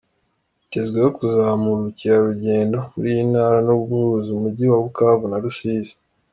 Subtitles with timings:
[0.61, 5.93] Yitezweho kuzamura ubukerarugendo muri iyi ntara no guhuza umujyi wa Bukavu na Rusizi.